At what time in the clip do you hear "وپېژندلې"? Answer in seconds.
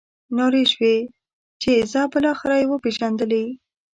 2.69-3.45